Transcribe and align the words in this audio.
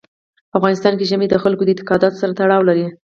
په 0.49 0.55
افغانستان 0.59 0.93
کې 0.97 1.09
ژمی 1.11 1.27
د 1.29 1.35
خلکو 1.43 1.63
د 1.65 1.69
اعتقاداتو 1.71 2.19
سره 2.21 2.35
تړاو 2.39 2.67
لري. 2.69 2.85